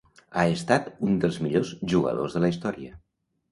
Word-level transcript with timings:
Ha 0.39 0.45
estat 0.53 0.87
un 1.09 1.19
dels 1.27 1.37
millors 1.45 1.75
jugadors 1.93 2.39
de 2.41 2.45
la 2.47 2.53
història. 2.57 3.01